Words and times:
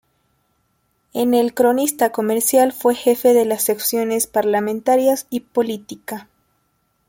En 1.13 1.35
El 1.35 1.53
Cronista 1.53 2.11
Comercial 2.11 2.73
fue 2.73 2.95
jefe 2.95 3.35
de 3.35 3.45
las 3.45 3.61
secciones 3.61 4.25
"Parlamentarias" 4.25 5.27
y 5.29 5.41
"Política". 5.41 6.27